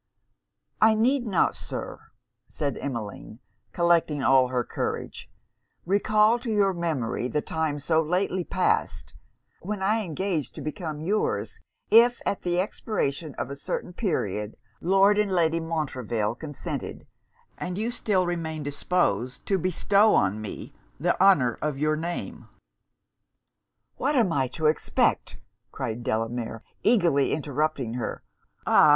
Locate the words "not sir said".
1.27-2.75